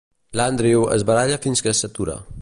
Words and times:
L'Andrew 0.39 0.87
es 0.95 1.05
baralla 1.11 1.39
fins 1.47 1.65
que 1.67 1.73
es 1.77 1.87
satura. 1.87 2.21